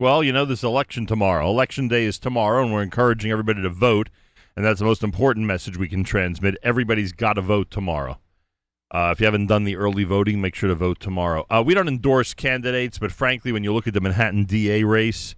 Well, 0.00 0.22
you 0.22 0.32
know, 0.32 0.44
this 0.44 0.62
election 0.62 1.06
tomorrow. 1.06 1.50
Election 1.50 1.88
day 1.88 2.04
is 2.04 2.20
tomorrow, 2.20 2.62
and 2.62 2.72
we're 2.72 2.84
encouraging 2.84 3.32
everybody 3.32 3.62
to 3.62 3.68
vote. 3.68 4.10
And 4.54 4.64
that's 4.64 4.78
the 4.78 4.84
most 4.84 5.02
important 5.02 5.46
message 5.46 5.76
we 5.76 5.88
can 5.88 6.04
transmit. 6.04 6.56
Everybody's 6.62 7.10
got 7.10 7.32
to 7.32 7.42
vote 7.42 7.68
tomorrow. 7.68 8.20
Uh, 8.92 9.10
if 9.12 9.18
you 9.18 9.26
haven't 9.26 9.48
done 9.48 9.64
the 9.64 9.74
early 9.74 10.04
voting, 10.04 10.40
make 10.40 10.54
sure 10.54 10.68
to 10.68 10.76
vote 10.76 11.00
tomorrow. 11.00 11.44
Uh, 11.50 11.64
we 11.66 11.74
don't 11.74 11.88
endorse 11.88 12.32
candidates, 12.32 12.98
but 12.98 13.10
frankly, 13.10 13.50
when 13.50 13.64
you 13.64 13.74
look 13.74 13.88
at 13.88 13.94
the 13.94 14.00
Manhattan 14.00 14.44
DA 14.44 14.84
race, 14.84 15.34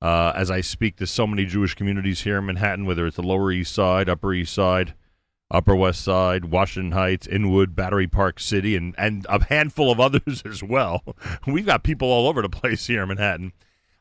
uh, 0.00 0.32
as 0.36 0.48
I 0.48 0.60
speak 0.60 0.94
to 0.98 1.08
so 1.08 1.26
many 1.26 1.44
Jewish 1.44 1.74
communities 1.74 2.22
here 2.22 2.38
in 2.38 2.46
Manhattan, 2.46 2.86
whether 2.86 3.08
it's 3.08 3.16
the 3.16 3.22
Lower 3.22 3.50
East 3.50 3.74
Side, 3.74 4.08
Upper 4.08 4.32
East 4.32 4.54
Side, 4.54 4.94
Upper 5.50 5.74
West 5.74 6.02
Side, 6.02 6.44
Washington 6.46 6.92
Heights, 6.92 7.26
Inwood, 7.26 7.74
Battery 7.74 8.06
Park 8.06 8.38
City, 8.38 8.76
and, 8.76 8.94
and 8.96 9.26
a 9.28 9.44
handful 9.44 9.90
of 9.90 9.98
others 9.98 10.42
as 10.46 10.62
well. 10.62 11.02
We've 11.48 11.66
got 11.66 11.82
people 11.82 12.08
all 12.08 12.28
over 12.28 12.42
the 12.42 12.48
place 12.48 12.86
here 12.86 13.02
in 13.02 13.08
Manhattan. 13.08 13.52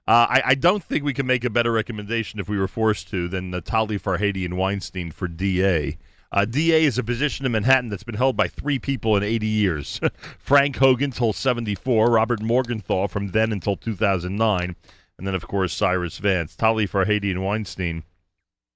Uh, 0.06 0.28
I, 0.30 0.42
I, 0.48 0.56
don't 0.56 0.84
think 0.84 1.06
we 1.06 1.14
can 1.14 1.26
make 1.26 1.46
a 1.46 1.50
better 1.50 1.72
recommendation 1.72 2.38
if 2.38 2.50
we 2.50 2.58
were 2.58 2.68
forced 2.68 3.08
to 3.12 3.30
than 3.30 3.54
Natali 3.54 3.98
Farhadian 3.98 4.56
Weinstein 4.56 5.12
for 5.12 5.30
DA. 5.30 5.98
Uh, 6.30 6.44
DA 6.44 6.84
is 6.84 6.98
a 6.98 7.04
position 7.04 7.46
in 7.46 7.54
Manhattan 7.54 7.90
that's 7.90 8.04
been 8.04 8.16
held 8.16 8.36
by 8.36 8.50
three 8.50 8.80
people 8.80 9.16
in 9.16 9.24
80 9.24 9.48
years 9.48 10.02
Frank 10.40 10.76
Hogan 10.76 11.12
till 11.12 11.32
74, 11.32 12.10
Robert 12.10 12.42
Morgenthau 12.42 13.08
from 13.08 13.30
then 13.30 13.54
until 13.54 13.78
2009, 13.78 14.76
and 15.18 15.28
then, 15.28 15.36
of 15.36 15.48
course, 15.48 15.74
Cyrus 15.74 16.18
Vance. 16.18 16.56
Tali 16.58 16.86
Farhadian 16.86 17.42
Weinstein 17.42 18.04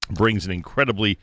brings 0.09 0.45
an 0.45 0.53
incredibly 0.53 1.19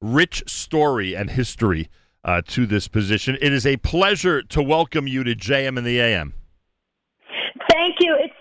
rich 0.00 0.44
story 0.46 1.16
and 1.16 1.30
history 1.30 1.88
uh, 2.22 2.42
to 2.46 2.64
this 2.64 2.86
position. 2.86 3.36
It 3.40 3.52
is 3.52 3.66
a 3.66 3.78
pleasure 3.78 4.40
to 4.42 4.62
welcome 4.62 5.08
you 5.08 5.24
to 5.24 5.34
JM 5.34 5.76
in 5.78 5.82
the 5.82 5.98
AM. 5.98 6.34
Thank 7.70 7.96
you. 8.00 8.16
It's 8.18 8.34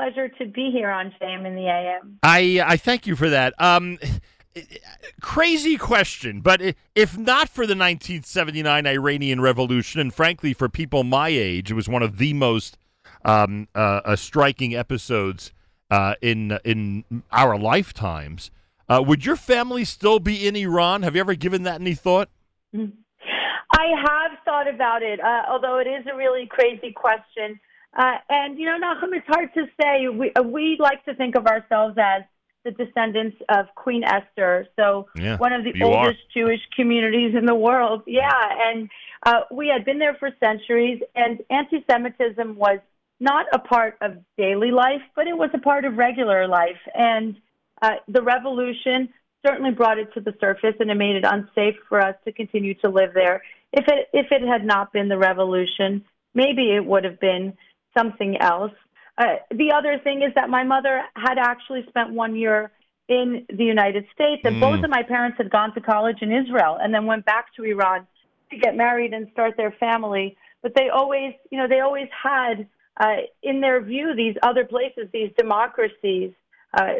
pleasure 0.00 0.28
to 0.28 0.46
be 0.46 0.70
here 0.72 0.90
on 0.90 1.12
JM 1.20 1.46
in 1.46 1.54
the 1.54 1.68
AM. 1.68 2.18
I 2.22 2.62
I 2.64 2.76
thank 2.76 3.06
you 3.06 3.16
for 3.16 3.28
that. 3.28 3.54
Um, 3.60 3.98
crazy 5.20 5.76
question, 5.76 6.40
but 6.40 6.60
if 6.94 7.18
not 7.18 7.48
for 7.48 7.66
the 7.66 7.76
1979 7.76 8.86
Iranian 8.86 9.40
Revolution, 9.40 10.00
and 10.00 10.12
frankly 10.12 10.54
for 10.54 10.68
people 10.68 11.04
my 11.04 11.28
age, 11.28 11.70
it 11.70 11.74
was 11.74 11.88
one 11.88 12.02
of 12.02 12.18
the 12.18 12.32
most 12.32 12.78
um, 13.24 13.68
uh, 13.74 14.00
uh, 14.04 14.16
striking 14.16 14.74
episodes 14.74 15.52
uh, 15.90 16.14
in 16.22 16.58
in 16.64 17.04
our 17.30 17.58
lifetimes. 17.58 18.50
Uh, 18.88 19.02
would 19.06 19.24
your 19.24 19.36
family 19.36 19.84
still 19.84 20.18
be 20.18 20.46
in 20.48 20.56
Iran? 20.56 21.02
Have 21.02 21.14
you 21.14 21.20
ever 21.20 21.34
given 21.34 21.62
that 21.64 21.80
any 21.80 21.94
thought? 21.94 22.28
I 22.74 23.86
have 24.04 24.32
thought 24.44 24.66
about 24.66 25.02
it, 25.02 25.20
uh, 25.20 25.42
although 25.48 25.78
it 25.78 25.86
is 25.86 26.04
a 26.12 26.16
really 26.16 26.46
crazy 26.46 26.92
question. 26.92 27.60
Uh, 27.96 28.16
and 28.28 28.58
you 28.58 28.66
know, 28.66 28.78
Nachum, 28.78 29.16
it's 29.16 29.26
hard 29.26 29.52
to 29.54 29.66
say. 29.80 30.08
We 30.08 30.32
we 30.44 30.76
like 30.78 31.04
to 31.06 31.14
think 31.14 31.34
of 31.34 31.46
ourselves 31.46 31.96
as 31.98 32.22
the 32.64 32.70
descendants 32.72 33.36
of 33.48 33.66
Queen 33.74 34.04
Esther, 34.04 34.66
so 34.76 35.08
yeah, 35.16 35.36
one 35.38 35.52
of 35.52 35.64
the 35.64 35.72
oldest 35.82 36.18
are. 36.18 36.32
Jewish 36.34 36.60
communities 36.76 37.34
in 37.36 37.46
the 37.46 37.54
world. 37.54 38.02
Yeah, 38.06 38.30
and 38.66 38.88
uh, 39.24 39.40
we 39.50 39.68
had 39.68 39.84
been 39.84 39.98
there 39.98 40.14
for 40.14 40.30
centuries, 40.38 41.02
and 41.14 41.40
anti-Semitism 41.50 42.56
was 42.56 42.78
not 43.18 43.46
a 43.52 43.58
part 43.58 43.96
of 44.00 44.18
daily 44.36 44.70
life, 44.70 45.02
but 45.16 45.26
it 45.26 45.36
was 45.36 45.50
a 45.54 45.58
part 45.58 45.84
of 45.84 45.96
regular 45.96 46.46
life. 46.46 46.80
And 46.94 47.36
uh, 47.82 47.96
the 48.08 48.22
revolution 48.22 49.08
certainly 49.44 49.70
brought 49.70 49.98
it 49.98 50.12
to 50.14 50.20
the 50.20 50.34
surface, 50.40 50.74
and 50.80 50.90
it 50.90 50.94
made 50.94 51.16
it 51.16 51.24
unsafe 51.24 51.76
for 51.88 52.00
us 52.00 52.14
to 52.24 52.32
continue 52.32 52.74
to 52.74 52.88
live 52.88 53.14
there. 53.14 53.42
If 53.72 53.86
it 53.88 54.08
if 54.12 54.26
it 54.30 54.42
had 54.46 54.64
not 54.64 54.92
been 54.92 55.08
the 55.08 55.18
revolution, 55.18 56.04
maybe 56.34 56.74
it 56.74 56.84
would 56.84 57.04
have 57.04 57.20
been 57.20 57.56
something 57.96 58.36
else. 58.40 58.72
Uh, 59.18 59.36
the 59.50 59.72
other 59.72 59.98
thing 60.02 60.22
is 60.22 60.32
that 60.34 60.48
my 60.48 60.64
mother 60.64 61.02
had 61.14 61.38
actually 61.38 61.84
spent 61.88 62.10
one 62.10 62.34
year 62.34 62.70
in 63.08 63.44
the 63.48 63.64
United 63.64 64.04
States, 64.14 64.42
and 64.44 64.56
mm. 64.56 64.60
both 64.60 64.84
of 64.84 64.90
my 64.90 65.02
parents 65.02 65.36
had 65.36 65.50
gone 65.50 65.74
to 65.74 65.80
college 65.80 66.18
in 66.22 66.32
Israel 66.32 66.78
and 66.80 66.94
then 66.94 67.06
went 67.06 67.26
back 67.26 67.46
to 67.56 67.64
Iran 67.64 68.06
to 68.50 68.56
get 68.56 68.76
married 68.76 69.12
and 69.12 69.28
start 69.32 69.56
their 69.56 69.72
family. 69.72 70.36
But 70.62 70.74
they 70.74 70.88
always, 70.88 71.34
you 71.50 71.58
know, 71.58 71.66
they 71.68 71.80
always 71.80 72.08
had 72.22 72.68
uh, 72.98 73.16
in 73.42 73.60
their 73.60 73.82
view 73.82 74.14
these 74.14 74.36
other 74.42 74.64
places, 74.64 75.08
these 75.12 75.30
democracies 75.36 76.32
uh, 76.74 76.94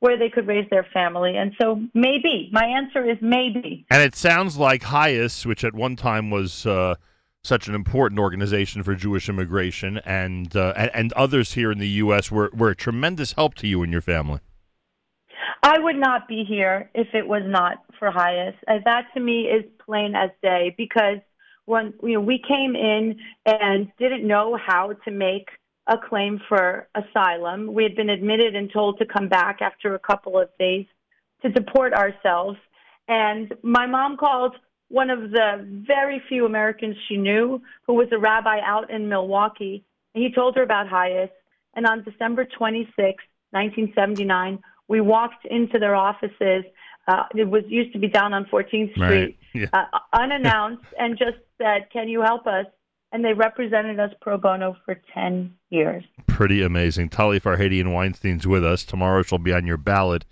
where 0.00 0.18
they 0.18 0.28
could 0.28 0.46
raise 0.46 0.68
their 0.70 0.86
family. 0.92 1.36
And 1.36 1.52
so 1.60 1.80
maybe 1.94 2.50
my 2.52 2.64
answer 2.64 3.08
is 3.08 3.16
maybe. 3.20 3.86
And 3.90 4.02
it 4.02 4.16
sounds 4.16 4.56
like 4.56 4.82
HIAS, 4.82 5.46
which 5.46 5.64
at 5.64 5.74
one 5.74 5.96
time 5.96 6.30
was. 6.30 6.66
Uh 6.66 6.96
such 7.44 7.68
an 7.68 7.74
important 7.74 8.18
organization 8.18 8.82
for 8.82 8.94
Jewish 8.94 9.28
immigration, 9.28 9.98
and 9.98 10.56
uh, 10.56 10.72
and, 10.76 10.90
and, 10.94 11.12
others 11.12 11.52
here 11.52 11.70
in 11.70 11.78
the 11.78 11.88
U.S. 11.88 12.30
were 12.30 12.50
were 12.52 12.70
a 12.70 12.76
tremendous 12.76 13.32
help 13.32 13.54
to 13.56 13.68
you 13.68 13.82
and 13.82 13.92
your 13.92 14.00
family. 14.00 14.40
I 15.62 15.78
would 15.78 15.96
not 15.96 16.26
be 16.26 16.44
here 16.44 16.90
if 16.94 17.08
it 17.14 17.26
was 17.26 17.42
not 17.44 17.84
for 17.98 18.10
HIAS. 18.10 18.54
Uh, 18.66 18.78
that 18.84 19.06
to 19.14 19.20
me 19.20 19.42
is 19.42 19.64
plain 19.84 20.14
as 20.14 20.30
day 20.42 20.74
because 20.76 21.18
when 21.66 21.94
you 22.02 22.14
know 22.14 22.20
we 22.20 22.42
came 22.46 22.74
in 22.74 23.16
and 23.46 23.92
didn't 23.98 24.26
know 24.26 24.56
how 24.56 24.94
to 25.04 25.10
make 25.10 25.48
a 25.86 25.96
claim 25.98 26.40
for 26.48 26.88
asylum, 26.94 27.72
we 27.72 27.82
had 27.82 27.94
been 27.94 28.08
admitted 28.08 28.56
and 28.56 28.72
told 28.72 28.98
to 28.98 29.06
come 29.06 29.28
back 29.28 29.60
after 29.60 29.94
a 29.94 29.98
couple 29.98 30.40
of 30.40 30.48
days 30.58 30.86
to 31.42 31.50
deport 31.50 31.92
ourselves. 31.92 32.58
And 33.06 33.52
my 33.62 33.86
mom 33.86 34.16
called 34.16 34.56
one 34.88 35.10
of 35.10 35.30
the 35.30 35.66
very 35.86 36.22
few 36.28 36.46
Americans 36.46 36.96
she 37.08 37.16
knew 37.16 37.60
who 37.86 37.94
was 37.94 38.08
a 38.12 38.18
rabbi 38.18 38.60
out 38.64 38.90
in 38.90 39.08
Milwaukee. 39.08 39.84
And 40.14 40.22
he 40.22 40.32
told 40.32 40.56
her 40.56 40.62
about 40.62 40.88
HIAS. 40.88 41.30
And 41.74 41.86
on 41.86 42.04
December 42.04 42.44
26, 42.44 42.96
1979, 43.50 44.60
we 44.88 45.00
walked 45.00 45.44
into 45.46 45.78
their 45.78 45.94
offices. 45.94 46.64
Uh, 47.08 47.24
it 47.34 47.48
was 47.48 47.64
used 47.68 47.92
to 47.92 47.98
be 47.98 48.08
down 48.08 48.32
on 48.32 48.44
14th 48.46 48.92
Street, 48.92 48.96
right. 48.98 49.38
yeah. 49.54 49.66
uh, 49.72 49.98
unannounced, 50.12 50.84
and 50.98 51.18
just 51.18 51.36
said, 51.58 51.88
"Can 51.92 52.08
you 52.08 52.22
help 52.22 52.46
us?" 52.46 52.66
And 53.12 53.24
they 53.24 53.32
represented 53.32 54.00
us 54.00 54.10
pro 54.20 54.38
bono 54.38 54.76
for 54.84 55.00
10 55.12 55.54
years. 55.70 56.02
Pretty 56.26 56.62
amazing. 56.62 57.10
Tali 57.10 57.38
Farhadian 57.38 57.92
Weinstein's 57.92 58.46
with 58.46 58.64
us. 58.64 58.84
Tomorrow 58.84 59.22
she'll 59.22 59.38
be 59.38 59.52
on 59.52 59.66
your 59.66 59.76
ballot 59.76 60.24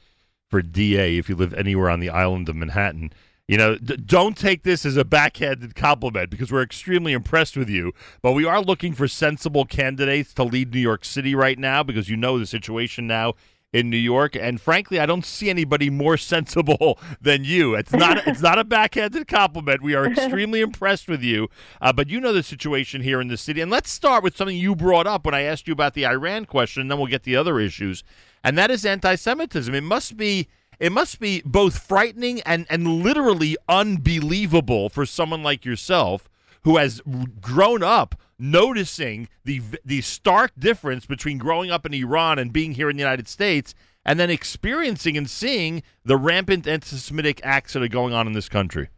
for 0.48 0.62
DA 0.62 1.16
if 1.16 1.28
you 1.28 1.36
live 1.36 1.54
anywhere 1.54 1.88
on 1.88 2.00
the 2.00 2.10
island 2.10 2.48
of 2.48 2.56
Manhattan. 2.56 3.12
You 3.48 3.58
know, 3.58 3.76
d- 3.76 3.96
don't 3.96 4.36
take 4.36 4.62
this 4.62 4.86
as 4.86 4.96
a 4.96 5.04
backhanded 5.04 5.74
compliment 5.74 6.30
because 6.30 6.52
we're 6.52 6.62
extremely 6.62 7.12
impressed 7.12 7.56
with 7.56 7.68
you. 7.68 7.92
But 8.22 8.32
we 8.32 8.44
are 8.44 8.62
looking 8.62 8.94
for 8.94 9.08
sensible 9.08 9.64
candidates 9.64 10.32
to 10.34 10.44
lead 10.44 10.72
New 10.72 10.80
York 10.80 11.04
City 11.04 11.34
right 11.34 11.58
now 11.58 11.82
because 11.82 12.08
you 12.08 12.16
know 12.16 12.38
the 12.38 12.46
situation 12.46 13.06
now 13.06 13.34
in 13.72 13.88
New 13.88 13.96
York. 13.96 14.36
And 14.36 14.60
frankly, 14.60 15.00
I 15.00 15.06
don't 15.06 15.24
see 15.24 15.50
anybody 15.50 15.90
more 15.90 16.16
sensible 16.16 16.98
than 17.20 17.44
you. 17.44 17.74
It's 17.74 17.92
not 17.92 18.26
it's 18.26 18.42
not 18.42 18.58
a 18.58 18.64
backhanded 18.64 19.26
compliment. 19.26 19.82
We 19.82 19.94
are 19.94 20.06
extremely 20.06 20.60
impressed 20.62 21.08
with 21.08 21.22
you. 21.22 21.48
Uh, 21.80 21.92
but 21.92 22.08
you 22.08 22.20
know 22.20 22.32
the 22.32 22.42
situation 22.42 23.02
here 23.02 23.20
in 23.20 23.28
the 23.28 23.36
city. 23.36 23.60
And 23.60 23.70
let's 23.70 23.90
start 23.90 24.22
with 24.22 24.36
something 24.36 24.56
you 24.56 24.76
brought 24.76 25.06
up 25.06 25.24
when 25.24 25.34
I 25.34 25.42
asked 25.42 25.66
you 25.66 25.72
about 25.72 25.94
the 25.94 26.06
Iran 26.06 26.44
question, 26.44 26.82
and 26.82 26.90
then 26.90 26.98
we'll 26.98 27.06
get 27.08 27.24
the 27.24 27.36
other 27.36 27.58
issues. 27.58 28.04
And 28.44 28.58
that 28.58 28.70
is 28.70 28.84
anti-Semitism. 28.84 29.74
It 29.74 29.82
must 29.82 30.16
be 30.16 30.48
it 30.82 30.90
must 30.90 31.20
be 31.20 31.40
both 31.44 31.78
frightening 31.78 32.40
and, 32.40 32.66
and 32.68 33.04
literally 33.04 33.56
unbelievable 33.68 34.88
for 34.88 35.06
someone 35.06 35.40
like 35.40 35.64
yourself 35.64 36.28
who 36.64 36.76
has 36.76 37.00
grown 37.40 37.84
up 37.84 38.16
noticing 38.36 39.28
the 39.44 39.62
the 39.84 40.00
stark 40.00 40.50
difference 40.58 41.06
between 41.06 41.38
growing 41.38 41.70
up 41.70 41.86
in 41.86 41.94
Iran 41.94 42.40
and 42.40 42.52
being 42.52 42.72
here 42.72 42.90
in 42.90 42.96
the 42.96 43.02
United 43.02 43.28
States 43.28 43.76
and 44.04 44.18
then 44.18 44.28
experiencing 44.28 45.16
and 45.16 45.30
seeing 45.30 45.84
the 46.04 46.16
rampant 46.16 46.66
anti-Semitic 46.66 47.40
acts 47.44 47.74
that 47.74 47.82
are 47.84 47.88
going 47.88 48.12
on 48.12 48.26
in 48.26 48.32
this 48.32 48.48
country. 48.48 48.88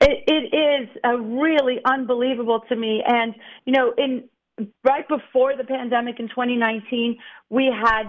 It, 0.00 0.24
it 0.26 0.56
is 0.56 0.88
uh, 1.04 1.16
really 1.16 1.78
unbelievable 1.84 2.64
to 2.68 2.74
me, 2.74 3.00
and 3.06 3.32
you 3.64 3.72
know, 3.72 3.94
in 3.96 4.24
right 4.82 5.06
before 5.06 5.56
the 5.56 5.62
pandemic 5.62 6.18
in 6.18 6.28
2019, 6.28 7.16
we 7.48 7.66
had 7.66 8.06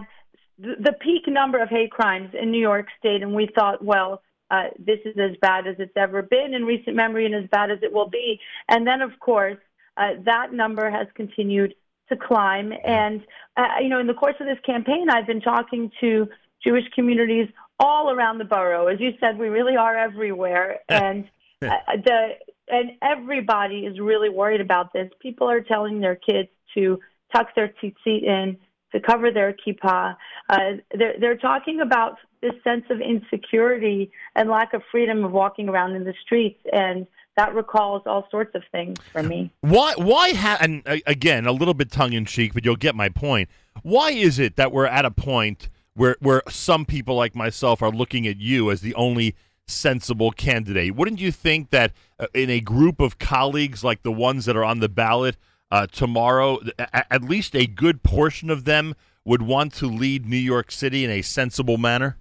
the 0.57 0.93
peak 1.01 1.23
number 1.27 1.61
of 1.61 1.69
hate 1.69 1.91
crimes 1.91 2.29
in 2.39 2.51
New 2.51 2.59
York 2.59 2.87
State, 2.99 3.21
and 3.21 3.33
we 3.33 3.49
thought, 3.53 3.83
well, 3.83 4.21
uh, 4.51 4.65
this 4.77 4.99
is 5.05 5.15
as 5.17 5.35
bad 5.41 5.67
as 5.67 5.75
it's 5.79 5.95
ever 5.95 6.21
been 6.21 6.53
in 6.53 6.63
recent 6.65 6.95
memory 6.95 7.25
and 7.25 7.35
as 7.35 7.49
bad 7.49 7.71
as 7.71 7.79
it 7.81 7.91
will 7.91 8.09
be. 8.09 8.39
And 8.69 8.85
then, 8.85 9.01
of 9.01 9.11
course, 9.19 9.57
uh, 9.97 10.11
that 10.25 10.53
number 10.53 10.89
has 10.89 11.07
continued 11.15 11.73
to 12.09 12.15
climb. 12.15 12.71
And, 12.85 13.21
uh, 13.57 13.79
you 13.81 13.89
know, 13.89 13.99
in 13.99 14.07
the 14.07 14.13
course 14.13 14.35
of 14.39 14.45
this 14.45 14.59
campaign, 14.65 15.09
I've 15.09 15.27
been 15.27 15.41
talking 15.41 15.91
to 16.01 16.27
Jewish 16.63 16.85
communities 16.93 17.47
all 17.79 18.11
around 18.11 18.37
the 18.37 18.45
borough. 18.45 18.87
As 18.87 18.99
you 18.99 19.11
said, 19.19 19.37
we 19.37 19.47
really 19.47 19.75
are 19.75 19.97
everywhere. 19.97 20.79
And 20.89 21.25
uh, 21.61 21.95
the 22.03 22.29
and 22.67 22.91
everybody 23.01 23.85
is 23.85 23.99
really 23.99 24.29
worried 24.29 24.61
about 24.61 24.91
this. 24.91 25.09
People 25.21 25.49
are 25.49 25.61
telling 25.61 25.99
their 25.99 26.15
kids 26.15 26.49
to 26.73 26.99
tuck 27.33 27.55
their 27.55 27.73
tzitzit 27.81 28.23
in 28.23 28.57
to 28.95 29.01
cover 29.01 29.29
their 29.29 29.53
kippah. 29.53 30.15
Uh, 30.49 30.57
they're, 30.97 31.15
they're 31.19 31.37
talking 31.37 31.81
about 31.81 32.17
this 32.41 32.53
sense 32.63 32.85
of 32.89 33.01
insecurity 33.01 34.09
and 34.35 34.49
lack 34.49 34.73
of 34.73 34.81
freedom 34.89 35.25
of 35.25 35.31
walking 35.31 35.67
around 35.67 35.95
in 35.95 36.05
the 36.05 36.13
streets, 36.23 36.59
and 36.71 37.05
that 37.35 37.53
recalls 37.53 38.03
all 38.05 38.25
sorts 38.31 38.55
of 38.55 38.63
things 38.71 38.97
for 39.11 39.21
me. 39.21 39.51
Why? 39.61 39.93
Why? 39.97 40.33
Ha- 40.33 40.59
and 40.61 40.81
uh, 40.85 40.97
again, 41.05 41.45
a 41.45 41.51
little 41.51 41.73
bit 41.73 41.91
tongue 41.91 42.13
in 42.13 42.25
cheek, 42.25 42.53
but 42.53 42.63
you'll 42.63 42.77
get 42.77 42.95
my 42.95 43.09
point. 43.09 43.49
Why 43.83 44.11
is 44.11 44.39
it 44.39 44.55
that 44.55 44.71
we're 44.71 44.85
at 44.85 45.03
a 45.03 45.11
point 45.11 45.69
where 45.93 46.15
where 46.21 46.41
some 46.49 46.85
people 46.85 47.15
like 47.15 47.35
myself 47.35 47.81
are 47.81 47.91
looking 47.91 48.25
at 48.25 48.37
you 48.37 48.71
as 48.71 48.79
the 48.79 48.95
only 48.95 49.35
sensible 49.67 50.31
candidate? 50.31 50.95
Wouldn't 50.95 51.19
you 51.19 51.33
think 51.33 51.71
that 51.71 51.91
uh, 52.17 52.27
in 52.33 52.49
a 52.49 52.61
group 52.61 53.01
of 53.01 53.19
colleagues 53.19 53.83
like 53.83 54.03
the 54.03 54.11
ones 54.13 54.45
that 54.45 54.55
are 54.55 54.63
on 54.63 54.79
the 54.79 54.89
ballot 54.89 55.35
uh, 55.71 55.87
tomorrow, 55.87 56.59
at 56.77 57.23
least 57.23 57.55
a 57.55 57.65
good 57.65 58.03
portion 58.03 58.49
of 58.49 58.65
them 58.65 58.95
would 59.23 59.41
want 59.41 59.73
to 59.73 59.87
lead 59.87 60.25
New 60.25 60.37
York 60.37 60.71
City 60.71 61.03
in 61.03 61.09
a 61.09 61.21
sensible 61.21 61.77
manner? 61.77 62.17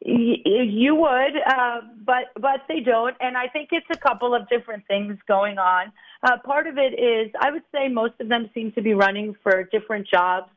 You 0.00 0.94
would, 0.94 1.36
uh, 1.46 1.80
but 2.04 2.32
but 2.40 2.62
they 2.68 2.80
don't, 2.80 3.16
and 3.20 3.36
I 3.36 3.48
think 3.48 3.70
it's 3.72 3.86
a 3.90 3.96
couple 3.96 4.34
of 4.34 4.48
different 4.48 4.86
things 4.86 5.18
going 5.26 5.58
on. 5.58 5.92
Uh, 6.22 6.38
part 6.44 6.66
of 6.66 6.78
it 6.78 6.98
is, 6.98 7.30
I 7.40 7.50
would 7.50 7.64
say, 7.74 7.88
most 7.88 8.14
of 8.20 8.28
them 8.28 8.48
seem 8.54 8.72
to 8.72 8.80
be 8.80 8.94
running 8.94 9.34
for 9.42 9.64
different 9.64 10.08
jobs. 10.08 10.50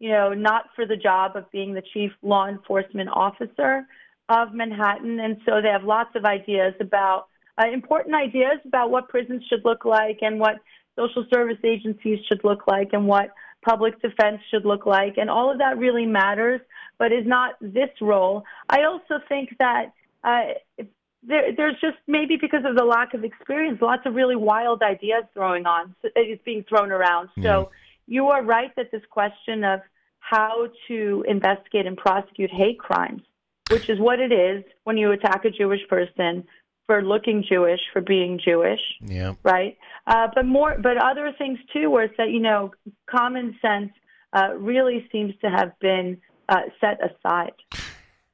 You 0.00 0.10
know, 0.10 0.34
not 0.34 0.64
for 0.74 0.86
the 0.86 0.96
job 0.96 1.36
of 1.36 1.50
being 1.52 1.74
the 1.74 1.82
chief 1.92 2.10
law 2.22 2.48
enforcement 2.48 3.10
officer 3.12 3.86
of 4.28 4.54
Manhattan, 4.54 5.20
and 5.20 5.36
so 5.46 5.60
they 5.62 5.68
have 5.68 5.84
lots 5.84 6.10
of 6.16 6.24
ideas 6.24 6.74
about 6.80 7.28
uh, 7.62 7.68
important 7.70 8.14
ideas 8.14 8.58
about 8.64 8.90
what 8.90 9.08
prisons 9.08 9.44
should 9.48 9.64
look 9.64 9.84
like 9.84 10.18
and 10.22 10.40
what 10.40 10.56
social 10.96 11.24
service 11.32 11.58
agencies 11.62 12.18
should 12.26 12.42
look 12.42 12.66
like 12.66 12.90
and 12.92 13.06
what 13.06 13.30
public 13.64 14.00
defense 14.00 14.40
should 14.50 14.64
look 14.64 14.86
like, 14.86 15.18
and 15.18 15.28
all 15.28 15.50
of 15.50 15.58
that 15.58 15.78
really 15.78 16.06
matters 16.06 16.60
but 16.98 17.12
is 17.12 17.26
not 17.26 17.54
this 17.60 17.90
role. 18.00 18.42
I 18.70 18.84
also 18.84 19.22
think 19.28 19.50
that 19.58 19.92
uh, 20.24 20.84
there, 21.22 21.54
there's 21.54 21.74
just 21.80 21.96
maybe 22.06 22.36
because 22.40 22.64
of 22.64 22.76
the 22.76 22.84
lack 22.84 23.12
of 23.14 23.24
experience, 23.24 23.80
lots 23.82 24.02
of 24.06 24.14
really 24.14 24.36
wild 24.36 24.82
ideas 24.82 25.24
throwing 25.34 25.66
on. 25.66 25.94
It's 26.02 26.42
being 26.44 26.64
thrown 26.68 26.90
around. 26.90 27.28
So 27.42 27.70
you 28.06 28.28
are 28.28 28.42
right 28.42 28.74
that 28.76 28.90
this 28.92 29.02
question 29.10 29.64
of 29.64 29.80
how 30.20 30.68
to 30.88 31.24
investigate 31.28 31.86
and 31.86 31.96
prosecute 31.96 32.50
hate 32.50 32.78
crimes, 32.78 33.22
which 33.70 33.88
is 33.88 33.98
what 33.98 34.20
it 34.20 34.32
is 34.32 34.64
when 34.84 34.96
you 34.96 35.12
attack 35.12 35.44
a 35.44 35.50
Jewish 35.50 35.86
person 35.88 36.44
for 36.86 37.02
looking 37.02 37.44
Jewish, 37.48 37.80
for 37.92 38.00
being 38.00 38.40
Jewish, 38.42 38.80
yeah, 39.00 39.34
right. 39.42 39.76
Uh, 40.06 40.28
but 40.34 40.46
more, 40.46 40.76
but 40.80 40.96
other 40.96 41.32
things 41.36 41.58
too, 41.72 41.90
where 41.90 42.04
it's 42.04 42.16
that 42.16 42.30
you 42.30 42.40
know 42.40 42.72
common 43.06 43.56
sense 43.60 43.92
uh, 44.32 44.54
really 44.56 45.06
seems 45.10 45.34
to 45.42 45.50
have 45.50 45.78
been 45.80 46.18
uh, 46.48 46.62
set 46.80 46.98
aside. 47.02 47.52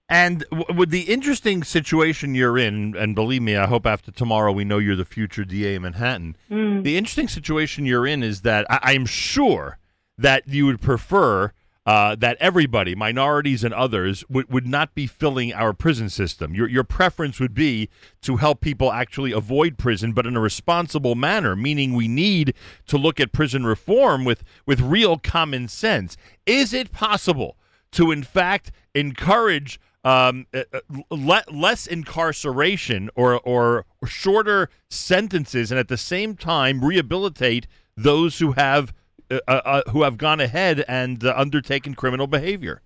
And 0.08 0.44
w- 0.50 0.78
with 0.78 0.90
the 0.90 1.02
interesting 1.02 1.62
situation 1.62 2.34
you're 2.34 2.58
in, 2.58 2.94
and 2.96 3.14
believe 3.14 3.40
me, 3.40 3.56
I 3.56 3.66
hope 3.66 3.86
after 3.86 4.10
tomorrow 4.10 4.52
we 4.52 4.64
know 4.64 4.76
you're 4.76 4.96
the 4.96 5.06
future 5.06 5.44
DA 5.44 5.76
of 5.76 5.82
Manhattan. 5.82 6.36
Mm. 6.50 6.82
The 6.82 6.98
interesting 6.98 7.28
situation 7.28 7.86
you're 7.86 8.06
in 8.06 8.22
is 8.22 8.42
that 8.42 8.66
I 8.68 8.92
am 8.92 9.06
sure 9.06 9.78
that 10.18 10.46
you 10.46 10.66
would 10.66 10.82
prefer 10.82 11.52
uh, 11.84 12.14
that 12.14 12.36
everybody, 12.38 12.94
minorities 12.94 13.64
and 13.64 13.74
others, 13.74 14.24
would, 14.28 14.50
would 14.50 14.66
not 14.66 14.94
be 14.94 15.06
filling 15.06 15.52
our 15.52 15.72
prison 15.72 16.08
system. 16.08 16.54
Your, 16.54 16.68
your 16.68 16.84
preference 16.84 17.40
would 17.40 17.54
be 17.54 17.88
to 18.22 18.36
help 18.36 18.60
people 18.60 18.92
actually 18.92 19.32
avoid 19.32 19.78
prison, 19.78 20.12
but 20.12 20.26
in 20.26 20.36
a 20.36 20.40
responsible 20.40 21.14
manner, 21.14 21.56
meaning 21.56 21.92
we 21.92 22.06
need 22.06 22.54
to 22.86 22.96
look 22.96 23.18
at 23.18 23.32
prison 23.32 23.66
reform 23.66 24.24
with, 24.24 24.44
with 24.64 24.80
real 24.80 25.18
common 25.18 25.66
sense. 25.66 26.16
Is 26.46 26.72
it 26.72 26.92
possible 26.92 27.56
to 27.92 28.10
in 28.10 28.22
fact 28.22 28.70
encourage 28.94 29.80
um, 30.04 30.46
uh, 30.52 30.62
uh, 30.72 30.80
le- 31.10 31.44
less 31.50 31.86
incarceration 31.86 33.08
or, 33.14 33.38
or 33.40 33.86
shorter 34.06 34.68
sentences, 34.90 35.70
and 35.70 35.78
at 35.78 35.88
the 35.88 35.96
same 35.96 36.34
time 36.36 36.84
rehabilitate 36.84 37.66
those 37.96 38.38
who 38.38 38.52
have 38.52 38.92
uh, 39.32 39.40
uh, 39.48 39.60
uh 39.64 39.90
who 39.90 40.02
have 40.02 40.18
gone 40.18 40.40
ahead 40.40 40.84
and 40.88 41.24
undertaken 41.24 41.94
criminal 41.94 42.26
behavior. 42.26 42.82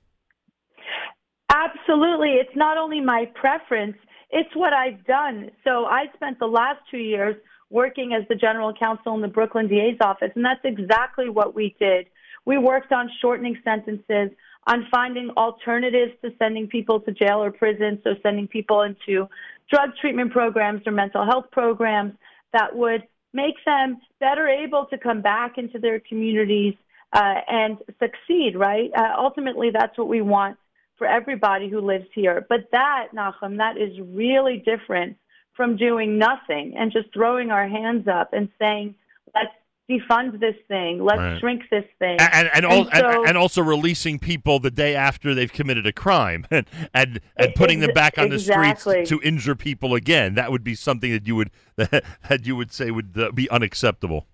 Absolutely, 1.53 2.35
it's 2.35 2.57
not 2.57 2.77
only 2.79 3.01
my 3.01 3.31
preference; 3.35 3.97
it's 4.31 4.55
what 4.55 4.73
I've 4.73 5.05
done. 5.05 5.51
So 5.65 5.87
I 5.87 6.07
spent 6.15 6.39
the 6.39 6.47
last 6.47 6.81
two 6.91 6.99
years 6.99 7.37
working 7.71 8.13
as 8.13 8.27
the 8.29 8.35
general 8.35 8.73
counsel 8.73 9.15
in 9.15 9.21
the 9.21 9.29
Brooklyn 9.29 9.69
DA's 9.69 9.97
office, 10.01 10.31
and 10.35 10.45
that's 10.45 10.61
exactly 10.65 11.29
what 11.29 11.55
we 11.55 11.75
did. 11.79 12.07
We 12.45 12.59
worked 12.59 12.93
on 12.93 13.11
shortening 13.21 13.57
sentences 13.65 14.31
on 14.69 14.87
finding 14.91 15.31
alternatives 15.37 16.13
to 16.23 16.31
sending 16.39 16.67
people 16.67 17.01
to 17.01 17.13
jail 17.13 17.43
or 17.43 17.51
prison, 17.53 18.01
so 18.03 18.15
sending 18.23 18.49
people 18.49 18.83
into 18.83 19.29
drug 19.71 19.91
treatment 20.01 20.33
programs 20.33 20.83
or 20.87 20.93
mental 20.93 21.25
health 21.25 21.47
programs 21.53 22.13
that 22.53 22.75
would 22.75 23.03
make 23.33 23.57
them 23.65 23.99
better 24.21 24.49
able 24.49 24.87
to 24.87 24.99
come 24.99 25.21
back 25.21 25.59
into 25.59 25.79
their 25.79 26.01
communities 26.01 26.75
uh, 27.13 27.41
and 27.49 27.79
succeed, 27.99 28.57
right? 28.57 28.91
Uh, 28.95 29.15
ultimately, 29.19 29.71
that's 29.71 29.97
what 29.97 30.09
we 30.09 30.21
want 30.21 30.57
for 30.97 31.07
everybody 31.07 31.69
who 31.69 31.81
lives 31.81 32.07
here. 32.15 32.45
But 32.49 32.69
that, 32.73 33.09
Nachum, 33.15 33.59
that 33.59 33.77
is 33.77 33.99
really 34.01 34.59
different 34.59 35.17
from 35.55 35.77
doing 35.77 36.19
nothing 36.19 36.75
and 36.77 36.93
just 36.93 37.13
throwing 37.13 37.51
our 37.51 37.69
hands 37.69 38.09
up 38.09 38.33
and 38.33 38.49
saying, 38.59 38.95
let's 39.35 39.53
defund 39.91 40.41
this 40.41 40.57
thing. 40.69 41.03
Let's 41.03 41.19
right. 41.19 41.41
shrink 41.41 41.63
this 41.71 41.85
thing. 41.99 42.19
And 42.21 42.49
and, 42.53 42.65
and, 42.65 42.89
so, 42.91 42.91
and, 42.93 43.29
and, 43.29 43.39
also 43.39 43.63
releasing 43.63 44.19
people 44.19 44.59
the 44.59 44.71
day 44.71 44.95
after 44.95 45.35
they've 45.35 45.53
committed 45.53 45.87
a 45.87 45.93
crime 45.93 46.47
and 46.51 46.67
and, 46.93 47.21
and 47.37 47.55
putting 47.55 47.79
ex- 47.79 47.87
them 47.87 47.95
back 47.95 48.19
on 48.19 48.33
exactly. 48.33 49.01
the 49.01 49.07
streets 49.07 49.09
to 49.11 49.27
injure 49.27 49.55
people 49.55 49.95
again. 49.95 50.35
That 50.35 50.51
would 50.51 50.65
be 50.65 50.75
something 50.75 51.13
that 51.13 51.27
you 51.27 51.37
would 51.37 51.51
that 51.77 52.45
you 52.45 52.57
would 52.57 52.73
say 52.73 52.91
would 52.91 53.13
uh, 53.17 53.31
be 53.33 53.49
unacceptable. 53.51 54.27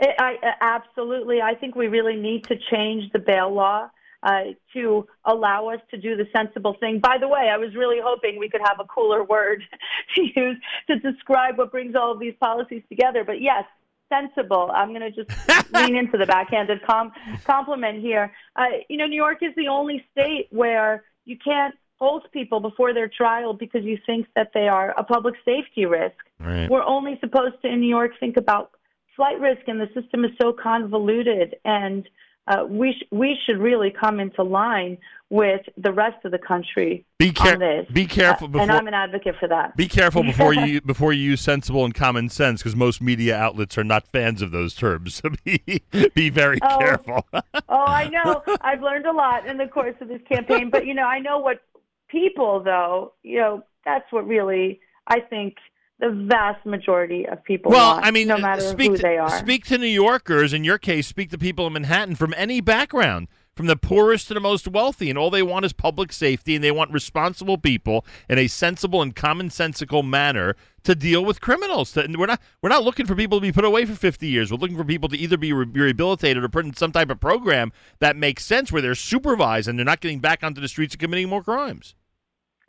I, 0.00 0.36
I, 0.42 0.52
absolutely. 0.60 1.40
I 1.40 1.54
think 1.54 1.74
we 1.74 1.88
really 1.88 2.16
need 2.16 2.44
to 2.44 2.56
change 2.70 3.10
the 3.12 3.18
bail 3.18 3.52
law. 3.52 3.90
Uh, 4.22 4.54
to 4.72 5.06
allow 5.24 5.68
us 5.68 5.78
to 5.88 5.96
do 5.96 6.16
the 6.16 6.24
sensible 6.34 6.74
thing. 6.80 6.98
By 6.98 7.16
the 7.20 7.28
way, 7.28 7.48
I 7.52 7.58
was 7.58 7.76
really 7.76 7.98
hoping 8.02 8.40
we 8.40 8.48
could 8.48 8.62
have 8.64 8.80
a 8.80 8.84
cooler 8.84 9.22
word 9.22 9.62
to 10.16 10.22
use 10.22 10.56
to 10.88 10.98
describe 10.98 11.58
what 11.58 11.70
brings 11.70 11.94
all 11.94 12.10
of 12.10 12.18
these 12.18 12.34
policies 12.40 12.82
together. 12.88 13.22
But 13.24 13.40
yes, 13.40 13.64
sensible. 14.08 14.70
I'm 14.72 14.88
going 14.88 15.00
to 15.00 15.10
just 15.10 15.30
lean 15.72 15.96
into 15.96 16.18
the 16.18 16.26
backhanded 16.26 16.80
com- 16.86 17.12
compliment 17.44 18.00
here. 18.00 18.32
Uh, 18.54 18.66
you 18.88 18.96
know, 18.96 19.06
New 19.06 19.16
York 19.16 19.38
is 19.42 19.54
the 19.56 19.68
only 19.68 20.04
state 20.12 20.48
where 20.50 21.04
you 21.24 21.36
can't 21.42 21.74
hold 21.98 22.30
people 22.32 22.60
before 22.60 22.92
their 22.92 23.08
trial 23.08 23.54
because 23.54 23.82
you 23.84 23.98
think 24.04 24.26
that 24.36 24.50
they 24.52 24.68
are 24.68 24.90
a 24.98 25.04
public 25.04 25.34
safety 25.44 25.86
risk. 25.86 26.16
Right. 26.38 26.68
We're 26.68 26.84
only 26.84 27.18
supposed 27.20 27.54
to, 27.62 27.68
in 27.68 27.80
New 27.80 27.88
York, 27.88 28.12
think 28.20 28.36
about 28.36 28.72
flight 29.14 29.40
risk, 29.40 29.62
and 29.66 29.80
the 29.80 29.88
system 29.98 30.24
is 30.24 30.30
so 30.40 30.52
convoluted 30.52 31.56
and 31.64 32.06
uh, 32.46 32.64
we 32.68 32.92
sh- 32.92 33.06
we 33.10 33.36
should 33.44 33.58
really 33.58 33.90
come 33.90 34.20
into 34.20 34.42
line 34.42 34.98
with 35.28 35.62
the 35.76 35.92
rest 35.92 36.24
of 36.24 36.30
the 36.30 36.38
country 36.38 37.04
be 37.18 37.32
care- 37.32 37.86
Be 37.92 38.06
careful, 38.06 38.46
before, 38.46 38.62
and 38.62 38.70
I'm 38.70 38.86
an 38.86 38.94
advocate 38.94 39.34
for 39.40 39.48
that. 39.48 39.76
Be 39.76 39.88
careful 39.88 40.22
before 40.32 40.54
you 40.54 40.80
before 40.80 41.12
you 41.12 41.22
use 41.22 41.40
sensible 41.40 41.84
and 41.84 41.94
common 41.94 42.28
sense, 42.28 42.62
because 42.62 42.76
most 42.76 43.02
media 43.02 43.36
outlets 43.36 43.76
are 43.76 43.84
not 43.84 44.06
fans 44.08 44.42
of 44.42 44.50
those 44.50 44.74
terms. 44.74 45.20
So 45.26 45.30
be 45.44 45.82
be 46.14 46.28
very 46.28 46.58
oh, 46.62 46.78
careful. 46.78 47.26
oh, 47.32 47.40
I 47.68 48.08
know. 48.08 48.42
I've 48.60 48.82
learned 48.82 49.06
a 49.06 49.12
lot 49.12 49.46
in 49.46 49.56
the 49.56 49.66
course 49.66 49.94
of 50.00 50.08
this 50.08 50.20
campaign, 50.30 50.68
but 50.68 50.84
you 50.84 50.92
know, 50.92 51.04
I 51.04 51.20
know 51.20 51.38
what 51.38 51.62
people 52.08 52.62
though. 52.62 53.14
You 53.22 53.38
know, 53.38 53.62
that's 53.84 54.04
what 54.10 54.26
really 54.26 54.80
I 55.06 55.20
think 55.20 55.56
the 55.98 56.10
vast 56.10 56.64
majority 56.66 57.26
of 57.26 57.42
people 57.44 57.72
well, 57.72 57.98
I 58.02 58.10
mean, 58.10 58.28
no 58.28 58.36
uh, 58.36 58.38
matter 58.38 58.62
speak 58.62 58.90
who 58.90 58.96
to, 58.96 59.02
they 59.02 59.18
are. 59.18 59.38
Speak 59.38 59.64
to 59.66 59.78
New 59.78 59.86
Yorkers. 59.86 60.52
In 60.52 60.64
your 60.64 60.78
case, 60.78 61.06
speak 61.06 61.30
to 61.30 61.38
people 61.38 61.66
in 61.66 61.72
Manhattan 61.72 62.16
from 62.16 62.34
any 62.36 62.60
background, 62.60 63.28
from 63.54 63.66
the 63.66 63.76
poorest 63.76 64.28
to 64.28 64.34
the 64.34 64.40
most 64.40 64.68
wealthy, 64.68 65.08
and 65.08 65.18
all 65.18 65.30
they 65.30 65.42
want 65.42 65.64
is 65.64 65.72
public 65.72 66.12
safety, 66.12 66.54
and 66.54 66.62
they 66.62 66.70
want 66.70 66.92
responsible 66.92 67.56
people 67.56 68.04
in 68.28 68.36
a 68.38 68.46
sensible 68.46 69.00
and 69.00 69.16
commonsensical 69.16 70.06
manner 70.06 70.54
to 70.84 70.94
deal 70.94 71.24
with 71.24 71.40
criminals. 71.40 71.96
We're 71.96 72.26
not 72.26 72.42
we're 72.60 72.68
not 72.68 72.84
looking 72.84 73.06
for 73.06 73.14
people 73.14 73.38
to 73.38 73.42
be 73.42 73.52
put 73.52 73.64
away 73.64 73.86
for 73.86 73.94
50 73.94 74.26
years. 74.26 74.52
We're 74.52 74.58
looking 74.58 74.76
for 74.76 74.84
people 74.84 75.08
to 75.08 75.16
either 75.16 75.38
be 75.38 75.54
rehabilitated 75.54 76.44
or 76.44 76.48
put 76.50 76.66
in 76.66 76.74
some 76.74 76.92
type 76.92 77.08
of 77.08 77.20
program 77.20 77.72
that 78.00 78.16
makes 78.16 78.44
sense, 78.44 78.70
where 78.70 78.82
they're 78.82 78.94
supervised 78.94 79.66
and 79.66 79.78
they're 79.78 79.86
not 79.86 80.00
getting 80.00 80.20
back 80.20 80.44
onto 80.44 80.60
the 80.60 80.68
streets 80.68 80.92
and 80.92 81.00
committing 81.00 81.30
more 81.30 81.42
crimes. 81.42 81.94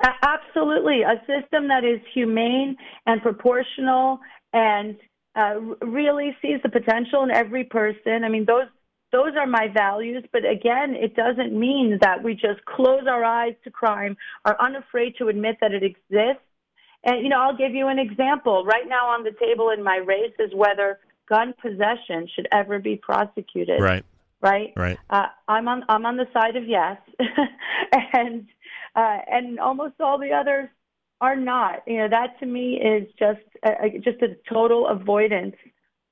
Absolutely. 0.03 1.01
A 1.01 1.19
system 1.25 1.67
that 1.69 1.83
is 1.83 1.99
humane 2.13 2.75
and 3.05 3.21
proportional 3.21 4.19
and 4.53 4.95
uh, 5.35 5.59
really 5.85 6.35
sees 6.41 6.59
the 6.63 6.69
potential 6.69 7.23
in 7.23 7.31
every 7.31 7.63
person. 7.63 8.23
I 8.23 8.29
mean, 8.29 8.45
those 8.45 8.67
those 9.11 9.35
are 9.39 9.47
my 9.47 9.67
values, 9.73 10.23
but 10.33 10.41
again, 10.45 10.93
it 10.93 11.15
doesn't 11.15 11.57
mean 11.57 11.97
that 12.01 12.21
we 12.21 12.33
just 12.33 12.63
close 12.65 13.03
our 13.07 13.23
eyes 13.23 13.53
to 13.63 13.71
crime, 13.71 14.17
are 14.43 14.57
unafraid 14.59 15.15
to 15.17 15.29
admit 15.29 15.57
that 15.61 15.71
it 15.71 15.81
exists. 15.81 16.43
And 17.05 17.23
you 17.23 17.29
know, 17.29 17.39
I'll 17.39 17.55
give 17.55 17.73
you 17.73 17.87
an 17.87 17.99
example. 17.99 18.65
Right 18.65 18.87
now 18.87 19.07
on 19.07 19.23
the 19.23 19.31
table 19.31 19.69
in 19.69 19.83
my 19.83 19.97
race 19.97 20.33
is 20.39 20.51
whether 20.53 20.99
gun 21.29 21.53
possession 21.61 22.27
should 22.35 22.47
ever 22.51 22.79
be 22.79 22.97
prosecuted. 22.97 23.81
Right. 23.81 24.03
Right. 24.41 24.73
Right. 24.75 24.97
Uh, 25.09 25.27
I'm 25.47 25.67
on 25.67 25.83
I'm 25.89 26.05
on 26.05 26.17
the 26.17 26.27
side 26.33 26.55
of 26.55 26.67
yes, 26.67 26.97
and 28.13 28.45
uh, 28.97 29.19
and 29.31 29.59
almost 29.59 29.93
all 30.01 30.17
the 30.19 30.31
others 30.33 30.67
are 31.21 31.35
not. 31.37 31.83
You 31.87 31.97
know, 31.99 32.09
that 32.09 32.37
to 32.41 32.45
me 32.45 32.73
is 32.81 33.07
just 33.17 33.39
a, 33.63 33.97
just 33.99 34.21
a 34.21 34.35
total 34.51 34.87
avoidance 34.87 35.55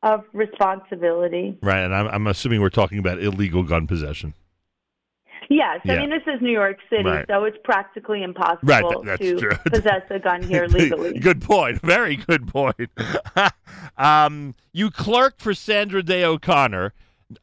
of 0.03 0.23
responsibility. 0.33 1.57
Right, 1.61 1.79
and 1.83 1.93
I'm, 1.93 2.07
I'm 2.07 2.27
assuming 2.27 2.61
we're 2.61 2.69
talking 2.69 2.99
about 2.99 3.21
illegal 3.21 3.63
gun 3.63 3.87
possession. 3.87 4.33
Yes, 5.49 5.81
Yeah. 5.83 5.93
I 5.93 5.99
mean 5.99 6.09
this 6.09 6.23
is 6.25 6.41
New 6.41 6.51
York 6.51 6.77
City, 6.89 7.03
Right. 7.07 7.25
so 7.29 7.43
it's 7.43 7.57
practically 7.63 8.23
impossible 8.23 8.59
Right, 8.63 8.83
th- 8.83 9.05
that's 9.05 9.21
to 9.21 9.37
true. 9.39 9.51
possess 9.67 10.01
a 10.09 10.17
gun 10.17 10.41
here 10.41 10.65
legally. 10.65 11.19
good 11.19 11.39
point. 11.41 11.81
Very 11.81 12.15
good 12.15 12.47
point. 12.47 12.89
um, 13.97 14.55
you 14.73 14.89
clerked 14.89 15.41
for 15.41 15.53
Sandra 15.53 16.01
Day 16.01 16.23
O'Connor, 16.23 16.93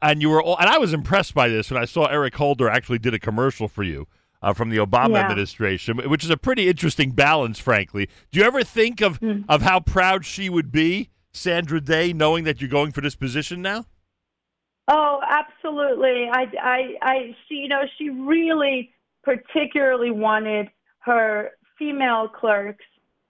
and 0.01 0.21
you 0.21 0.29
were, 0.29 0.41
all, 0.41 0.57
and 0.59 0.69
I 0.69 0.77
was 0.79 0.93
impressed 0.93 1.33
by 1.33 1.47
this 1.47 1.71
when 1.71 1.81
I 1.81 1.85
saw 1.85 2.05
Eric 2.07 2.35
Holder 2.35 2.67
actually 2.69 2.99
did 2.99 3.13
a 3.13 3.19
commercial 3.19 3.67
for 3.69 3.83
you. 3.83 4.07
Uh, 4.43 4.51
from 4.51 4.69
the 4.69 4.75
Obama 4.75 5.13
Yeah. 5.13 5.21
administration, 5.21 5.97
which 6.09 6.21
is 6.21 6.29
a 6.29 6.35
pretty 6.35 6.67
interesting 6.67 7.11
balance, 7.11 7.59
frankly. 7.59 8.09
Do 8.29 8.41
you 8.41 8.45
ever 8.45 8.61
think 8.61 8.99
of 8.99 9.17
Hmm. 9.19 9.43
of 9.47 9.61
how 9.61 9.79
proud 9.79 10.25
she 10.25 10.49
would 10.49 10.69
be, 10.69 11.09
Sandra 11.31 11.79
Day, 11.79 12.11
knowing 12.11 12.43
that 12.43 12.59
you're 12.59 12.69
going 12.69 12.91
for 12.91 12.99
this 12.99 13.15
position 13.15 13.61
now? 13.61 13.85
Oh, 14.89 15.21
absolutely. 15.25 16.27
I, 16.29 16.45
I, 16.61 16.95
I, 17.01 17.35
she, 17.47 17.55
you 17.55 17.69
know, 17.69 17.83
she 17.97 18.09
really 18.09 18.91
particularly 19.23 20.11
wanted 20.11 20.69
her 20.99 21.51
female 21.79 22.27
clerks 22.27 22.83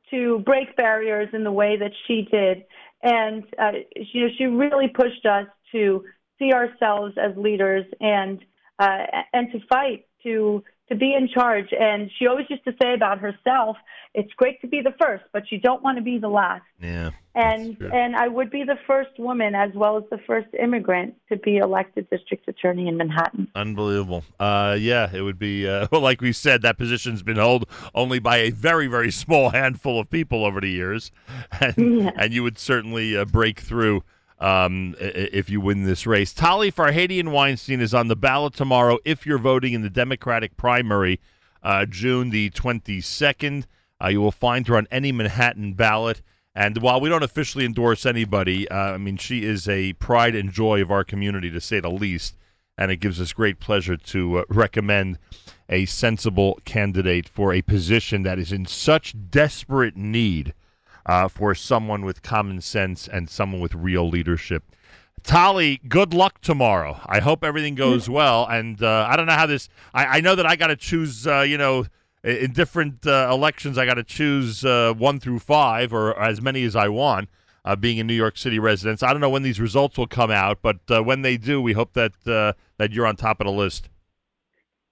to 0.09 0.39
break 0.39 0.75
barriers 0.75 1.29
in 1.31 1.43
the 1.43 1.51
way 1.51 1.77
that 1.77 1.91
she 2.07 2.27
did, 2.31 2.65
and 3.03 3.43
uh, 3.59 3.73
you 3.95 4.21
know, 4.25 4.33
she 4.35 4.45
really 4.45 4.87
pushed 4.87 5.27
us 5.27 5.45
to 5.73 6.03
see 6.39 6.51
ourselves 6.51 7.13
as 7.17 7.37
leaders 7.37 7.85
and 8.01 8.43
uh, 8.79 9.05
and 9.31 9.51
to 9.51 9.59
fight 9.67 10.07
to 10.23 10.63
to 10.93 10.99
be 10.99 11.13
in 11.13 11.27
charge. 11.27 11.69
And 11.77 12.09
she 12.17 12.27
always 12.27 12.45
used 12.49 12.63
to 12.65 12.73
say 12.81 12.93
about 12.93 13.19
herself, 13.19 13.77
"It's 14.13 14.31
great 14.33 14.61
to 14.61 14.67
be 14.67 14.81
the 14.81 14.93
first, 15.01 15.23
but 15.33 15.51
you 15.51 15.59
don't 15.59 15.81
want 15.83 15.97
to 15.97 16.03
be 16.03 16.17
the 16.19 16.29
last." 16.29 16.63
Yeah. 16.81 17.11
and 17.35 17.77
and 17.93 18.15
I 18.15 18.27
would 18.27 18.51
be 18.51 18.63
the 18.63 18.77
first 18.85 19.17
woman 19.17 19.55
as 19.55 19.71
well 19.73 19.97
as 19.97 20.03
the 20.11 20.19
first 20.27 20.47
immigrant 20.59 21.15
to 21.29 21.37
be 21.37 21.57
elected 21.57 22.07
district 22.11 22.47
attorney 22.47 22.87
in 22.87 22.95
Manhattan. 22.97 23.47
Unbelievable. 23.55 24.23
Uh, 24.39 24.77
yeah, 24.79 25.09
it 25.13 25.21
would 25.21 25.39
be. 25.39 25.67
Uh, 25.67 25.87
well, 25.91 26.01
like 26.01 26.21
we 26.21 26.31
said, 26.31 26.61
that 26.61 26.77
position's 26.77 27.23
been 27.23 27.37
held 27.37 27.65
only 27.95 28.19
by 28.19 28.37
a 28.37 28.49
very, 28.51 28.87
very 28.87 29.11
small 29.23 29.49
handful 29.49 29.99
of 29.99 30.09
people 30.09 30.45
over 30.45 30.61
the 30.61 30.69
years, 30.69 31.11
and 31.59 31.73
Yeah. 32.03 32.11
and 32.17 32.33
you 32.33 32.43
would 32.43 32.57
certainly 32.59 33.17
uh, 33.17 33.25
break 33.25 33.59
through 33.59 34.03
um, 34.39 34.95
if 34.99 35.49
you 35.49 35.61
win 35.61 35.83
this 35.83 36.05
race. 36.05 36.33
Tali 36.33 36.71
Farhadian 36.71 37.29
Weinstein 37.29 37.81
is 37.81 37.93
on 37.93 38.07
the 38.07 38.15
ballot 38.15 38.53
tomorrow 38.53 38.97
if 39.05 39.25
you're 39.25 39.37
voting 39.37 39.73
in 39.73 39.81
the 39.81 39.89
Democratic 39.89 40.57
primary, 40.57 41.19
uh, 41.61 41.85
June 41.85 42.29
the 42.29 42.49
22nd. 42.49 43.65
Uh, 44.03 44.07
you 44.07 44.21
will 44.21 44.31
find 44.31 44.67
her 44.67 44.75
on 44.75 44.87
any 44.91 45.11
Manhattan 45.11 45.73
ballot. 45.73 46.21
And 46.55 46.77
while 46.79 46.99
we 46.99 47.09
don't 47.09 47.23
officially 47.23 47.65
endorse 47.65 48.05
anybody, 48.05 48.69
uh, 48.69 48.93
I 48.93 48.97
mean, 48.97 49.17
she 49.17 49.43
is 49.43 49.67
a 49.67 49.93
pride 49.93 50.35
and 50.35 50.51
joy 50.51 50.81
of 50.81 50.91
our 50.91 51.03
community, 51.03 51.49
to 51.49 51.61
say 51.61 51.79
the 51.79 51.89
least. 51.89 52.37
And 52.77 52.91
it 52.91 52.97
gives 52.97 53.21
us 53.21 53.33
great 53.33 53.59
pleasure 53.59 53.97
to 53.97 54.39
uh, 54.39 54.43
recommend 54.49 55.19
a 55.69 55.85
sensible 55.85 56.59
candidate 56.65 57.27
for 57.27 57.53
a 57.53 57.61
position 57.61 58.23
that 58.23 58.37
is 58.37 58.51
in 58.51 58.65
such 58.65 59.15
desperate 59.29 59.95
need 59.95 60.53
uh, 61.05 61.27
for 61.27 61.53
someone 61.55 62.05
with 62.05 62.21
common 62.21 62.61
sense 62.61 63.07
and 63.07 63.29
someone 63.29 63.61
with 63.61 63.73
real 63.73 64.07
leadership. 64.07 64.63
Tali, 65.23 65.79
good 65.87 66.13
luck 66.13 66.41
tomorrow. 66.41 66.99
I 67.05 67.19
hope 67.19 67.43
everything 67.43 67.75
goes 67.75 68.09
well. 68.09 68.45
And 68.45 68.83
uh, 68.83 69.07
I 69.09 69.15
don't 69.15 69.25
know 69.25 69.33
how 69.33 69.45
this. 69.45 69.69
I, 69.93 70.17
I 70.17 70.21
know 70.21 70.35
that 70.35 70.45
I 70.45 70.55
got 70.55 70.67
to 70.67 70.75
choose. 70.75 71.25
Uh, 71.25 71.41
you 71.41 71.57
know, 71.57 71.85
in 72.23 72.51
different 72.51 73.05
uh, 73.07 73.29
elections, 73.31 73.77
I 73.77 73.85
got 73.85 73.95
to 73.95 74.03
choose 74.03 74.65
uh, 74.65 74.93
one 74.97 75.19
through 75.19 75.39
five, 75.39 75.93
or 75.93 76.19
as 76.19 76.41
many 76.41 76.63
as 76.63 76.75
I 76.75 76.89
want. 76.89 77.29
Uh, 77.65 77.77
being 77.77 77.97
a 77.97 78.03
New 78.03 78.13
York 78.13 78.37
City 78.37 78.59
resident, 78.59 79.01
I 79.01 79.13
don't 79.13 79.21
know 79.21 79.29
when 79.29 79.43
these 79.43 79.57
results 79.57 79.97
will 79.97 80.07
come 80.07 80.29
out, 80.29 80.59
but 80.61 80.79
uh, 80.89 81.01
when 81.01 81.21
they 81.21 81.37
do, 81.37 81.61
we 81.61 81.71
hope 81.71 81.93
that 81.93 82.11
uh, 82.27 82.51
that 82.77 82.91
you're 82.91 83.07
on 83.07 83.15
top 83.15 83.39
of 83.39 83.47
the 83.47 83.53
list. 83.53 83.87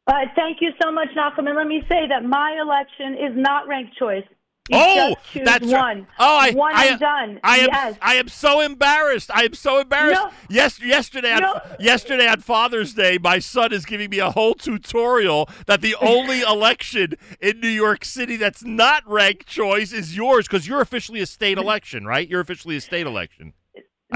Uh, 0.07 0.13
thank 0.35 0.61
you 0.61 0.71
so 0.81 0.89
much, 0.89 1.09
Nachum. 1.09 1.47
And 1.47 1.57
let 1.57 1.67
me 1.67 1.83
say 1.89 2.07
that 2.07 2.23
my 2.23 2.57
election 2.61 3.13
is 3.13 3.35
not 3.35 3.67
ranked 3.67 3.97
choice. 3.97 4.23
You 4.69 4.77
oh, 4.79 5.15
that's 5.43 5.65
right. 5.65 5.97
one. 5.97 6.07
Oh, 6.19 6.37
I, 6.39 6.51
one 6.51 6.75
I, 6.75 6.85
and 6.85 6.99
done. 6.99 7.39
I 7.43 7.57
am, 7.57 7.69
yes. 7.71 7.97
I 7.99 8.15
am 8.15 8.27
so 8.27 8.59
embarrassed. 8.61 9.31
I 9.33 9.43
am 9.43 9.55
so 9.55 9.79
embarrassed. 9.79 10.21
No. 10.21 10.29
Yes, 10.49 10.79
yesterday, 10.79 11.33
on, 11.33 11.61
yesterday 11.79 12.27
on 12.27 12.41
Father's 12.41 12.93
Day, 12.93 13.17
my 13.17 13.39
son 13.39 13.73
is 13.73 13.85
giving 13.85 14.11
me 14.11 14.19
a 14.19 14.29
whole 14.29 14.53
tutorial 14.53 15.49
that 15.65 15.81
the 15.81 15.95
only 15.99 16.41
election 16.47 17.15
in 17.41 17.59
New 17.59 17.67
York 17.67 18.05
City 18.05 18.35
that's 18.35 18.63
not 18.63 19.01
ranked 19.07 19.47
choice 19.47 19.91
is 19.91 20.15
yours 20.15 20.47
because 20.47 20.67
you're 20.67 20.81
officially 20.81 21.21
a 21.21 21.25
state 21.25 21.57
election, 21.57 22.05
right? 22.05 22.29
You're 22.29 22.41
officially 22.41 22.77
a 22.77 22.81
state 22.81 23.07
election. 23.07 23.53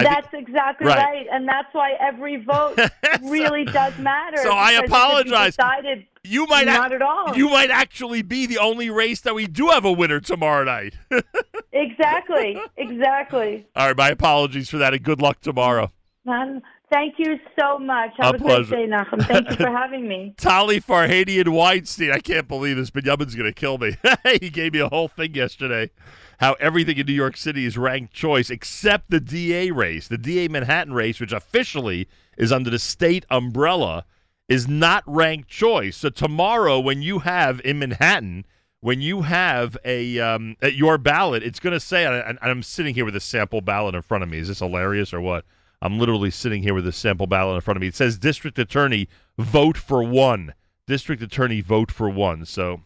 That's 0.03 0.33
exactly 0.33 0.87
Right. 0.87 0.97
right. 0.97 1.27
and 1.31 1.47
that's 1.47 1.73
why 1.73 1.93
every 1.99 2.37
vote 2.37 2.77
really 3.23 3.65
does 3.65 3.97
matter. 3.97 4.37
So 4.37 4.51
I 4.51 4.73
apologize. 4.73 5.55
Decided 5.55 6.05
You 6.23 6.45
might, 6.47 6.65
not 6.65 6.87
ac- 6.87 6.95
at 6.95 7.01
all. 7.01 7.35
you 7.37 7.49
might 7.49 7.69
actually 7.71 8.21
be 8.21 8.45
the 8.45 8.57
only 8.57 8.89
race 8.89 9.21
that 9.21 9.33
we 9.35 9.47
do 9.47 9.67
have 9.69 9.85
a 9.85 9.91
winner 9.91 10.19
tomorrow 10.19 10.63
night. 10.65 10.95
exactly, 11.71 12.59
exactly. 12.77 13.65
All 13.75 13.87
right, 13.87 13.97
my 13.97 14.09
apologies 14.09 14.69
for 14.69 14.77
that, 14.77 14.93
and 14.93 15.03
good 15.03 15.21
luck 15.21 15.41
tomorrow. 15.41 15.91
Um, 16.27 16.61
thank 16.95 17.15
you 17.17 17.37
so 17.59 17.77
much. 17.77 18.11
A 18.19 18.25
Have 18.25 18.35
a, 18.35 18.39
pleasure. 18.39 18.75
Nachum. 18.75 19.25
Thank 19.27 19.49
you 19.49 19.55
for 19.57 19.67
having 19.81 20.07
me. 20.07 20.33
Tali 20.37 20.79
Farhadian 20.79 21.49
Weinstein. 21.49 22.11
I 22.11 22.19
can't 22.19 22.47
believe 22.47 22.77
this. 22.77 22.89
Benjamin's 22.89 23.35
going 23.35 23.51
to 23.51 23.53
kill 23.53 23.77
me. 23.77 23.97
he 24.39 24.49
gave 24.49 24.73
me 24.73 24.79
a 24.79 24.87
whole 24.87 25.07
thing 25.07 25.35
yesterday. 25.35 25.91
How 26.39 26.53
everything 26.53 26.97
in 26.97 27.05
New 27.05 27.13
York 27.13 27.37
City 27.37 27.65
is 27.65 27.77
ranked 27.77 28.13
choice 28.13 28.49
except 28.49 29.09
the 29.09 29.19
DA 29.19 29.71
race. 29.71 30.07
The 30.07 30.17
DA 30.17 30.47
Manhattan 30.47 30.93
race, 30.93 31.19
which 31.19 31.33
officially 31.33 32.07
is 32.37 32.51
under 32.51 32.69
the 32.69 32.79
state 32.79 33.25
umbrella, 33.29 34.05
is 34.47 34.67
not 34.67 35.03
ranked 35.05 35.49
choice. 35.49 35.97
So 35.97 36.09
tomorrow, 36.09 36.79
when 36.79 37.01
you 37.01 37.19
have 37.19 37.61
in 37.65 37.79
Manhattan, 37.79 38.45
when 38.79 39.01
you 39.01 39.23
have 39.23 39.77
a 39.83 40.19
um, 40.19 40.55
at 40.61 40.75
your 40.75 40.97
ballot, 40.97 41.41
it's 41.41 41.59
going 41.59 41.73
to 41.73 41.79
say, 41.79 42.05
and 42.05 42.15
and 42.15 42.37
I'm 42.41 42.63
sitting 42.63 42.95
here 42.95 43.05
with 43.05 43.15
a 43.15 43.21
sample 43.21 43.61
ballot 43.61 43.95
in 43.95 44.01
front 44.01 44.23
of 44.23 44.29
me. 44.29 44.39
Is 44.39 44.49
this 44.49 44.59
hilarious 44.59 45.13
or 45.13 45.21
what? 45.21 45.45
I'm 45.85 45.99
literally 45.99 46.31
sitting 46.31 46.63
here 46.63 46.73
with 46.73 46.87
a 46.87 46.91
sample 46.91 47.27
ballot 47.27 47.53
in 47.53 47.61
front 47.61 47.77
of 47.77 47.81
me. 47.81 47.87
It 47.87 47.95
says 47.95 48.17
District 48.17 48.57
Attorney 48.57 49.07
vote 49.37 49.77
for 49.77 50.01
one. 50.01 50.55
District 50.87 51.21
Attorney 51.21 51.61
vote 51.61 51.91
for 51.91 52.09
one. 52.09 52.43
So 52.45 52.81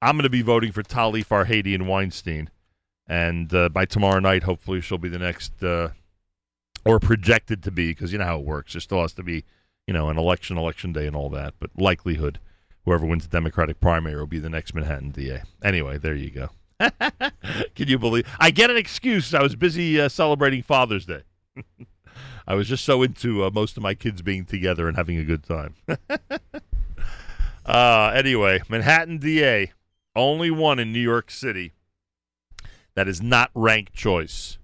I'm 0.00 0.16
going 0.16 0.22
to 0.22 0.30
be 0.30 0.40
voting 0.40 0.72
for 0.72 0.82
Tali 0.82 1.22
Farhadian 1.22 1.86
Weinstein. 1.86 2.48
And 3.06 3.52
uh, 3.52 3.68
by 3.68 3.84
tomorrow 3.84 4.18
night, 4.18 4.44
hopefully, 4.44 4.80
she'll 4.80 4.96
be 4.96 5.10
the 5.10 5.18
next, 5.18 5.62
uh, 5.62 5.90
or 6.86 6.98
projected 6.98 7.62
to 7.64 7.70
be, 7.70 7.90
because 7.90 8.12
you 8.12 8.18
know 8.18 8.24
how 8.24 8.38
it 8.38 8.46
works. 8.46 8.72
There 8.72 8.80
still 8.80 9.02
has 9.02 9.12
to 9.14 9.22
be, 9.22 9.44
you 9.86 9.92
know, 9.92 10.08
an 10.08 10.16
election, 10.16 10.56
election 10.56 10.94
day, 10.94 11.06
and 11.06 11.14
all 11.14 11.28
that. 11.30 11.52
But 11.60 11.72
likelihood, 11.76 12.38
whoever 12.86 13.04
wins 13.04 13.24
the 13.24 13.30
Democratic 13.36 13.78
primary 13.78 14.16
will 14.16 14.26
be 14.26 14.38
the 14.38 14.48
next 14.48 14.74
Manhattan 14.74 15.10
DA. 15.10 15.42
Anyway, 15.62 15.98
there 15.98 16.14
you 16.14 16.30
go. 16.30 16.48
Can 17.74 17.88
you 17.88 17.98
believe? 17.98 18.26
I 18.40 18.50
get 18.50 18.70
an 18.70 18.78
excuse. 18.78 19.34
I 19.34 19.42
was 19.42 19.54
busy 19.54 20.00
uh, 20.00 20.08
celebrating 20.08 20.62
Father's 20.62 21.04
Day. 21.04 21.24
I 22.46 22.54
was 22.54 22.68
just 22.68 22.84
so 22.84 23.02
into 23.02 23.44
uh, 23.44 23.50
most 23.52 23.76
of 23.76 23.82
my 23.82 23.94
kids 23.94 24.22
being 24.22 24.44
together 24.44 24.88
and 24.88 24.96
having 24.96 25.18
a 25.18 25.24
good 25.24 25.42
time. 25.42 25.74
uh, 27.66 28.12
anyway, 28.14 28.60
Manhattan 28.68 29.18
DA, 29.18 29.72
only 30.16 30.50
one 30.50 30.78
in 30.78 30.92
New 30.92 31.00
York 31.00 31.30
City 31.30 31.72
that 32.94 33.08
is 33.08 33.22
not 33.22 33.50
ranked 33.54 33.94
choice. 33.94 34.58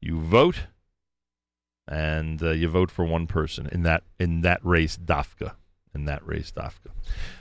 You 0.00 0.20
vote, 0.20 0.66
and 1.86 2.42
uh, 2.42 2.50
you 2.50 2.68
vote 2.68 2.90
for 2.90 3.04
one 3.04 3.26
person 3.26 3.68
in 3.72 3.82
that 3.82 4.02
in 4.18 4.42
that 4.42 4.60
race, 4.64 4.96
Dafka. 4.96 5.52
In 5.94 6.04
that 6.04 6.24
race, 6.24 6.52
Dafka. 6.54 6.90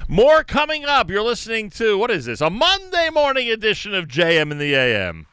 More 0.07 0.43
coming 0.43 0.85
up. 0.85 1.09
You're 1.09 1.21
listening 1.21 1.69
to 1.71 1.97
what 1.97 2.09
is 2.09 2.25
this? 2.25 2.41
A 2.41 2.49
Monday 2.49 3.09
morning 3.13 3.49
edition 3.49 3.93
of 3.93 4.07
JM 4.07 4.51
in 4.51 4.57
the 4.57 4.73
AM. 4.73 5.27